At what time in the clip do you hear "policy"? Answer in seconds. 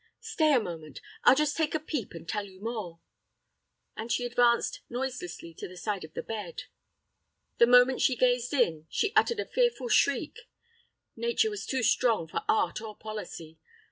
12.97-13.59